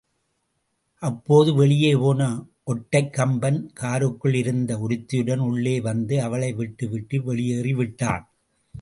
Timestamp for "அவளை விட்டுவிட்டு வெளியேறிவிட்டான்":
6.21-8.23